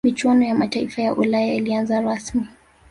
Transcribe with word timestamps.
michuano 0.05 0.45
ya 0.45 0.55
mataifa 0.55 1.01
ya 1.01 1.15
ulaya 1.15 1.53
ilianza 1.53 2.01
rasmi 2.01 2.47